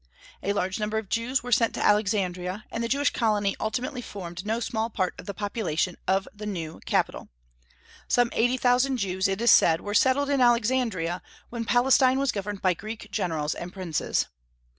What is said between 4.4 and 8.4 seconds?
no small part of the population of the new capital. Some